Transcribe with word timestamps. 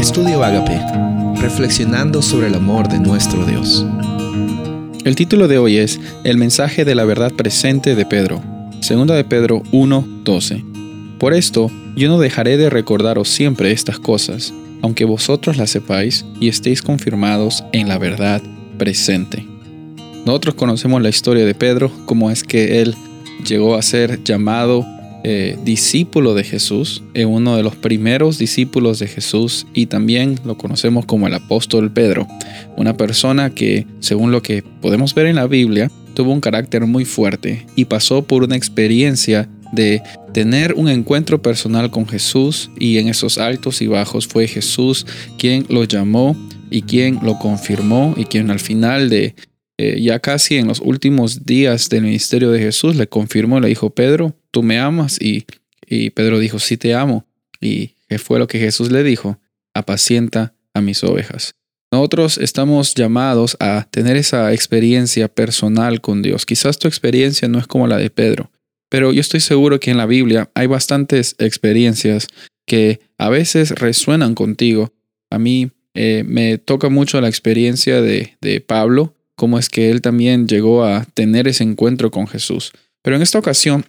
Estudio 0.00 0.42
Agape, 0.42 0.80
reflexionando 1.42 2.22
sobre 2.22 2.46
el 2.46 2.54
amor 2.54 2.88
de 2.88 2.98
nuestro 2.98 3.44
Dios. 3.44 3.84
El 5.04 5.14
título 5.14 5.46
de 5.46 5.58
hoy 5.58 5.76
es 5.76 6.00
El 6.24 6.38
mensaje 6.38 6.86
de 6.86 6.94
la 6.94 7.04
verdad 7.04 7.30
presente 7.34 7.94
de 7.94 8.06
Pedro, 8.06 8.42
segunda 8.80 9.14
de 9.14 9.24
Pedro 9.24 9.62
1:12. 9.72 10.64
Por 11.18 11.34
esto, 11.34 11.70
yo 11.96 12.08
no 12.08 12.18
dejaré 12.18 12.56
de 12.56 12.70
recordaros 12.70 13.28
siempre 13.28 13.72
estas 13.72 13.98
cosas, 13.98 14.54
aunque 14.80 15.04
vosotros 15.04 15.58
las 15.58 15.68
sepáis 15.68 16.24
y 16.40 16.48
estéis 16.48 16.80
confirmados 16.80 17.62
en 17.72 17.86
la 17.86 17.98
verdad 17.98 18.40
presente. 18.78 19.46
Nosotros 20.24 20.54
conocemos 20.54 21.02
la 21.02 21.10
historia 21.10 21.44
de 21.44 21.54
Pedro, 21.54 21.92
cómo 22.06 22.30
es 22.30 22.42
que 22.42 22.80
él 22.80 22.96
llegó 23.46 23.74
a 23.74 23.82
ser 23.82 24.24
llamado 24.24 24.86
eh, 25.22 25.58
discípulo 25.64 26.34
de 26.34 26.44
Jesús, 26.44 27.02
es 27.14 27.26
uno 27.26 27.56
de 27.56 27.62
los 27.62 27.76
primeros 27.76 28.38
discípulos 28.38 28.98
de 28.98 29.06
Jesús 29.06 29.66
y 29.74 29.86
también 29.86 30.40
lo 30.44 30.56
conocemos 30.56 31.04
como 31.04 31.26
el 31.26 31.34
apóstol 31.34 31.92
Pedro, 31.92 32.26
una 32.76 32.96
persona 32.96 33.50
que, 33.50 33.86
según 34.00 34.32
lo 34.32 34.42
que 34.42 34.62
podemos 34.80 35.14
ver 35.14 35.26
en 35.26 35.36
la 35.36 35.46
Biblia, 35.46 35.90
tuvo 36.14 36.32
un 36.32 36.40
carácter 36.40 36.86
muy 36.86 37.04
fuerte 37.04 37.66
y 37.76 37.84
pasó 37.84 38.22
por 38.22 38.42
una 38.42 38.56
experiencia 38.56 39.48
de 39.72 40.02
tener 40.32 40.74
un 40.74 40.88
encuentro 40.88 41.40
personal 41.40 41.90
con 41.90 42.06
Jesús 42.08 42.70
y 42.78 42.98
en 42.98 43.08
esos 43.08 43.38
altos 43.38 43.82
y 43.82 43.86
bajos 43.86 44.26
fue 44.26 44.48
Jesús 44.48 45.06
quien 45.38 45.66
lo 45.68 45.84
llamó 45.84 46.36
y 46.70 46.82
quien 46.82 47.18
lo 47.22 47.38
confirmó 47.38 48.14
y 48.16 48.24
quien 48.24 48.50
al 48.50 48.60
final 48.60 49.10
de 49.10 49.34
eh, 49.82 49.98
ya 50.00 50.18
casi 50.18 50.56
en 50.56 50.66
los 50.66 50.80
últimos 50.80 51.46
días 51.46 51.88
del 51.88 52.02
ministerio 52.02 52.50
de 52.50 52.58
Jesús 52.58 52.96
le 52.96 53.06
confirmó, 53.06 53.60
le 53.60 53.68
dijo, 53.68 53.88
Pedro, 53.88 54.34
tú 54.50 54.62
me 54.62 54.78
amas 54.78 55.20
y, 55.20 55.46
y 55.86 56.10
Pedro 56.10 56.38
dijo, 56.38 56.58
sí 56.58 56.76
te 56.76 56.94
amo. 56.94 57.26
¿Y 57.60 57.92
fue 58.18 58.38
lo 58.38 58.46
que 58.46 58.58
Jesús 58.58 58.90
le 58.90 59.02
dijo? 59.02 59.38
Apacienta 59.74 60.54
a 60.74 60.80
mis 60.80 61.04
ovejas. 61.04 61.54
Nosotros 61.92 62.38
estamos 62.38 62.94
llamados 62.94 63.56
a 63.58 63.86
tener 63.90 64.16
esa 64.16 64.52
experiencia 64.52 65.26
personal 65.28 66.00
con 66.00 66.22
Dios. 66.22 66.46
Quizás 66.46 66.78
tu 66.78 66.86
experiencia 66.86 67.48
no 67.48 67.58
es 67.58 67.66
como 67.66 67.88
la 67.88 67.96
de 67.96 68.10
Pedro, 68.10 68.50
pero 68.88 69.12
yo 69.12 69.20
estoy 69.20 69.40
seguro 69.40 69.80
que 69.80 69.90
en 69.90 69.96
la 69.96 70.06
Biblia 70.06 70.50
hay 70.54 70.68
bastantes 70.68 71.34
experiencias 71.38 72.28
que 72.64 73.00
a 73.18 73.28
veces 73.28 73.72
resuenan 73.72 74.36
contigo. 74.36 74.92
A 75.30 75.38
mí 75.40 75.72
eh, 75.94 76.22
me 76.26 76.58
toca 76.58 76.88
mucho 76.88 77.20
la 77.20 77.28
experiencia 77.28 78.00
de, 78.00 78.36
de 78.40 78.60
Pablo, 78.60 79.16
cómo 79.34 79.58
es 79.58 79.68
que 79.68 79.90
él 79.90 80.00
también 80.00 80.46
llegó 80.46 80.84
a 80.84 81.04
tener 81.14 81.48
ese 81.48 81.64
encuentro 81.64 82.12
con 82.12 82.28
Jesús. 82.28 82.72
Pero 83.02 83.16
en 83.16 83.22
esta 83.22 83.38
ocasión 83.38 83.86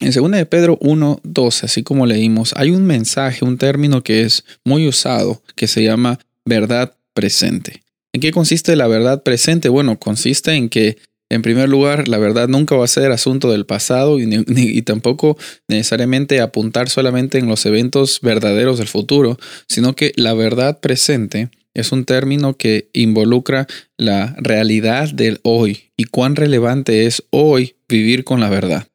en 0.00 0.12
2 0.12 0.30
de 0.32 0.46
Pedro 0.46 0.78
1.12, 0.80 1.64
así 1.64 1.82
como 1.82 2.06
leímos, 2.06 2.52
hay 2.56 2.70
un 2.70 2.84
mensaje, 2.84 3.44
un 3.44 3.58
término 3.58 4.02
que 4.02 4.22
es 4.22 4.44
muy 4.64 4.86
usado, 4.86 5.42
que 5.56 5.66
se 5.66 5.82
llama 5.82 6.18
verdad 6.44 6.96
presente. 7.14 7.82
¿En 8.12 8.20
qué 8.20 8.30
consiste 8.30 8.76
la 8.76 8.86
verdad 8.86 9.22
presente? 9.22 9.68
Bueno, 9.68 9.98
consiste 9.98 10.52
en 10.52 10.68
que, 10.68 10.98
en 11.30 11.42
primer 11.42 11.68
lugar, 11.68 12.06
la 12.06 12.18
verdad 12.18 12.48
nunca 12.48 12.76
va 12.76 12.84
a 12.84 12.88
ser 12.88 13.12
asunto 13.12 13.50
del 13.50 13.66
pasado 13.66 14.20
y, 14.20 14.44
y 14.46 14.82
tampoco 14.82 15.36
necesariamente 15.68 16.40
apuntar 16.40 16.88
solamente 16.88 17.38
en 17.38 17.48
los 17.48 17.64
eventos 17.66 18.20
verdaderos 18.20 18.78
del 18.78 18.88
futuro, 18.88 19.38
sino 19.68 19.96
que 19.96 20.12
la 20.16 20.34
verdad 20.34 20.80
presente 20.80 21.50
es 21.74 21.90
un 21.92 22.04
término 22.04 22.56
que 22.56 22.88
involucra 22.92 23.66
la 23.96 24.36
realidad 24.38 25.10
del 25.10 25.40
hoy 25.42 25.90
y 25.96 26.04
cuán 26.04 26.36
relevante 26.36 27.06
es 27.06 27.24
hoy 27.30 27.74
vivir 27.88 28.22
con 28.22 28.40
la 28.40 28.48
verdad. 28.48 28.86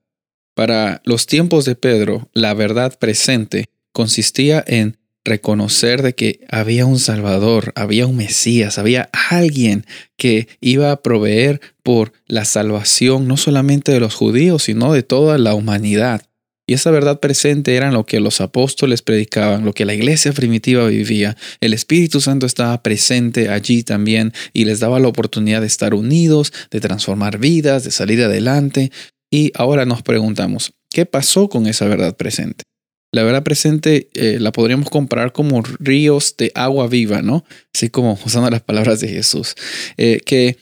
Para 0.59 1.01
los 1.05 1.25
tiempos 1.25 1.63
de 1.63 1.75
Pedro, 1.75 2.27
la 2.33 2.53
verdad 2.53 2.99
presente 2.99 3.69
consistía 3.93 4.61
en 4.67 4.97
reconocer 5.23 6.01
de 6.01 6.15
que 6.15 6.41
había 6.49 6.85
un 6.85 6.99
Salvador, 6.99 7.71
había 7.77 8.05
un 8.05 8.17
Mesías, 8.17 8.77
había 8.77 9.09
alguien 9.29 9.85
que 10.17 10.49
iba 10.59 10.91
a 10.91 11.01
proveer 11.01 11.61
por 11.81 12.11
la 12.27 12.43
salvación 12.43 13.25
no 13.25 13.37
solamente 13.37 13.93
de 13.93 14.01
los 14.01 14.15
judíos, 14.15 14.63
sino 14.63 14.91
de 14.91 15.01
toda 15.01 15.37
la 15.37 15.53
humanidad. 15.53 16.23
Y 16.67 16.73
esa 16.73 16.91
verdad 16.91 17.21
presente 17.21 17.77
era 17.77 17.89
lo 17.89 18.05
que 18.05 18.19
los 18.19 18.41
apóstoles 18.41 19.01
predicaban, 19.01 19.63
lo 19.63 19.71
que 19.71 19.85
la 19.85 19.93
iglesia 19.93 20.33
primitiva 20.33 20.85
vivía. 20.87 21.37
El 21.61 21.73
Espíritu 21.73 22.19
Santo 22.19 22.45
estaba 22.45 22.83
presente 22.83 23.47
allí 23.47 23.83
también 23.83 24.33
y 24.51 24.65
les 24.65 24.81
daba 24.81 24.99
la 24.99 25.07
oportunidad 25.07 25.61
de 25.61 25.67
estar 25.67 25.93
unidos, 25.93 26.51
de 26.69 26.81
transformar 26.81 27.37
vidas, 27.37 27.85
de 27.85 27.91
salir 27.91 28.21
adelante. 28.21 28.91
Y 29.31 29.51
ahora 29.55 29.85
nos 29.85 30.01
preguntamos, 30.01 30.73
¿qué 30.89 31.05
pasó 31.05 31.49
con 31.49 31.67
esa 31.67 31.85
verdad 31.85 32.15
presente? 32.15 32.63
La 33.11 33.23
verdad 33.23 33.43
presente 33.43 34.09
eh, 34.13 34.39
la 34.39 34.51
podríamos 34.51 34.89
comparar 34.89 35.31
como 35.31 35.61
ríos 35.79 36.35
de 36.37 36.51
agua 36.53 36.87
viva, 36.87 37.21
¿no? 37.21 37.43
Así 37.73 37.89
como 37.89 38.19
usando 38.23 38.49
las 38.49 38.61
palabras 38.61 38.99
de 38.99 39.07
Jesús, 39.07 39.55
eh, 39.97 40.19
que 40.25 40.57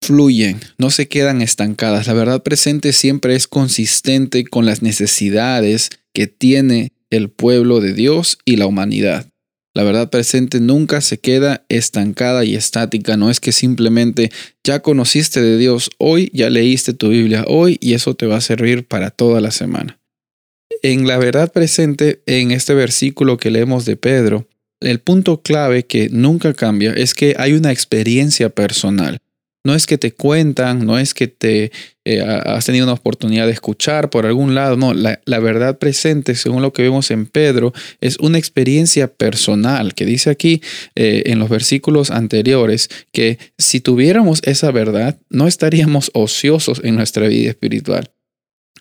fluyen, 0.00 0.60
no 0.78 0.90
se 0.90 1.08
quedan 1.08 1.42
estancadas. 1.42 2.06
La 2.06 2.12
verdad 2.12 2.42
presente 2.42 2.92
siempre 2.92 3.34
es 3.34 3.48
consistente 3.48 4.44
con 4.44 4.66
las 4.66 4.82
necesidades 4.82 5.90
que 6.12 6.26
tiene 6.28 6.92
el 7.10 7.30
pueblo 7.30 7.80
de 7.80 7.92
Dios 7.92 8.38
y 8.44 8.56
la 8.56 8.66
humanidad. 8.66 9.28
La 9.74 9.82
verdad 9.82 10.08
presente 10.08 10.60
nunca 10.60 11.00
se 11.00 11.18
queda 11.18 11.64
estancada 11.68 12.44
y 12.44 12.54
estática. 12.54 13.16
No 13.16 13.28
es 13.28 13.40
que 13.40 13.50
simplemente 13.50 14.30
ya 14.62 14.80
conociste 14.80 15.42
de 15.42 15.58
Dios 15.58 15.90
hoy, 15.98 16.30
ya 16.32 16.48
leíste 16.48 16.92
tu 16.92 17.08
Biblia 17.08 17.44
hoy 17.48 17.76
y 17.80 17.94
eso 17.94 18.14
te 18.14 18.26
va 18.26 18.36
a 18.36 18.40
servir 18.40 18.86
para 18.86 19.10
toda 19.10 19.40
la 19.40 19.50
semana. 19.50 19.98
En 20.82 21.08
la 21.08 21.18
verdad 21.18 21.52
presente, 21.52 22.22
en 22.26 22.52
este 22.52 22.74
versículo 22.74 23.36
que 23.36 23.50
leemos 23.50 23.84
de 23.84 23.96
Pedro, 23.96 24.46
el 24.80 25.00
punto 25.00 25.42
clave 25.42 25.86
que 25.86 26.08
nunca 26.08 26.54
cambia 26.54 26.92
es 26.92 27.14
que 27.14 27.34
hay 27.38 27.54
una 27.54 27.72
experiencia 27.72 28.50
personal. 28.50 29.18
No 29.66 29.74
es 29.74 29.86
que 29.86 29.96
te 29.96 30.12
cuentan, 30.12 30.84
no 30.84 30.98
es 30.98 31.14
que 31.14 31.26
te 31.26 31.72
eh, 32.04 32.20
has 32.20 32.66
tenido 32.66 32.84
una 32.84 32.92
oportunidad 32.92 33.46
de 33.46 33.52
escuchar 33.52 34.10
por 34.10 34.26
algún 34.26 34.54
lado, 34.54 34.76
no, 34.76 34.92
la, 34.92 35.38
verdad 35.40 35.78
presente, 35.78 36.34
según 36.34 36.60
lo 36.60 36.74
que 36.74 36.82
vemos 36.82 37.10
en 37.10 37.24
Pedro, 37.24 37.72
es 38.02 38.18
una 38.18 38.36
experiencia 38.36 39.08
personal, 39.08 39.94
que 39.94 40.04
dice 40.04 40.28
aquí 40.28 40.60
eh, 40.96 41.22
en 41.26 41.38
los 41.38 41.48
versículos 41.48 42.10
anteriores, 42.10 42.90
que 43.10 43.38
si 43.56 43.80
tuviéramos 43.80 44.42
esa 44.42 44.70
verdad, 44.70 45.18
no 45.30 45.46
estaríamos 45.48 46.10
ociosos 46.12 46.82
en 46.84 46.96
nuestra 46.96 47.26
vida 47.26 47.48
espiritual. 47.48 48.10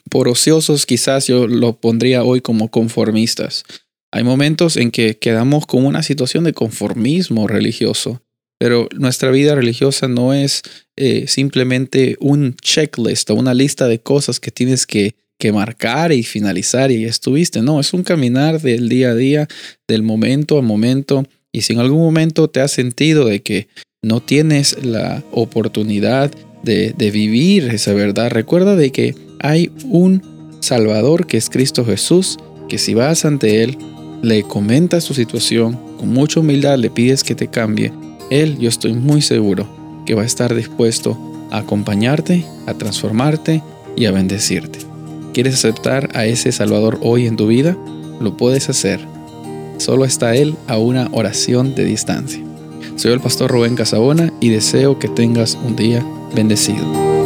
Por 0.09 0.27
ociosos 0.27 0.85
quizás 0.85 1.27
yo 1.27 1.47
lo 1.47 1.77
pondría 1.77 2.25
hoy 2.25 2.41
como 2.41 2.69
conformistas. 2.69 3.63
Hay 4.11 4.25
momentos 4.25 4.75
en 4.75 4.91
que 4.91 5.17
quedamos 5.17 5.65
con 5.65 5.85
una 5.85 6.03
situación 6.03 6.43
de 6.43 6.51
conformismo 6.51 7.47
religioso 7.47 8.21
pero 8.57 8.87
nuestra 8.97 9.31
vida 9.31 9.55
religiosa 9.55 10.07
no 10.07 10.33
es 10.33 10.61
eh, 10.95 11.25
simplemente 11.27 12.15
un 12.19 12.55
checklist 12.61 13.29
o 13.29 13.35
una 13.35 13.53
lista 13.53 13.87
de 13.87 13.99
cosas 13.99 14.39
que 14.39 14.51
tienes 14.51 14.85
que, 14.85 15.15
que 15.39 15.51
marcar 15.51 16.11
y 16.11 16.23
finalizar 16.23 16.91
y 16.91 17.05
estuviste. 17.05 17.61
No, 17.61 17.79
es 17.79 17.93
un 17.93 18.03
caminar 18.03 18.61
del 18.61 18.89
día 18.89 19.09
a 19.09 19.15
día, 19.15 19.47
del 19.87 20.03
momento 20.03 20.57
a 20.57 20.61
momento. 20.61 21.25
Y 21.51 21.61
si 21.61 21.73
en 21.73 21.79
algún 21.79 22.01
momento 22.01 22.49
te 22.49 22.61
has 22.61 22.71
sentido 22.71 23.25
de 23.25 23.41
que 23.41 23.67
no 24.01 24.21
tienes 24.21 24.83
la 24.83 25.23
oportunidad 25.31 26.31
de, 26.63 26.93
de 26.97 27.11
vivir 27.11 27.69
esa 27.69 27.93
verdad, 27.93 28.31
recuerda 28.31 28.75
de 28.75 28.91
que 28.91 29.15
hay 29.39 29.71
un 29.85 30.21
Salvador 30.61 31.27
que 31.27 31.37
es 31.37 31.49
Cristo 31.49 31.83
Jesús, 31.85 32.37
que 32.69 32.77
si 32.77 32.93
vas 32.93 33.25
ante 33.25 33.63
Él, 33.63 33.77
le 34.21 34.43
comentas 34.43 35.03
tu 35.03 35.13
situación, 35.13 35.77
con 35.97 36.07
mucha 36.07 36.39
humildad 36.39 36.77
le 36.77 36.89
pides 36.89 37.25
que 37.25 37.35
te 37.35 37.49
cambie 37.49 37.91
él, 38.29 38.57
yo 38.57 38.69
estoy 38.69 38.93
muy 38.93 39.21
seguro 39.21 39.67
que 40.05 40.15
va 40.15 40.23
a 40.23 40.25
estar 40.25 40.53
dispuesto 40.53 41.17
a 41.51 41.59
acompañarte, 41.59 42.45
a 42.65 42.73
transformarte 42.73 43.61
y 43.95 44.05
a 44.05 44.11
bendecirte. 44.11 44.79
¿Quieres 45.33 45.55
aceptar 45.55 46.09
a 46.13 46.25
ese 46.25 46.51
Salvador 46.51 46.99
hoy 47.01 47.27
en 47.27 47.37
tu 47.37 47.47
vida? 47.47 47.77
Lo 48.19 48.37
puedes 48.37 48.69
hacer. 48.69 48.99
Solo 49.77 50.05
está 50.05 50.35
Él 50.35 50.55
a 50.67 50.77
una 50.77 51.09
oración 51.11 51.75
de 51.75 51.85
distancia. 51.85 52.43
Soy 52.95 53.11
el 53.11 53.19
pastor 53.19 53.49
Rubén 53.49 53.75
Casabona 53.75 54.31
y 54.39 54.49
deseo 54.49 54.99
que 54.99 55.07
tengas 55.07 55.57
un 55.65 55.75
día 55.75 56.05
bendecido. 56.35 57.22